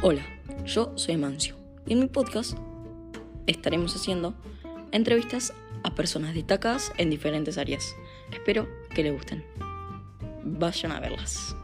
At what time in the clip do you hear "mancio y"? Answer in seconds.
1.16-1.94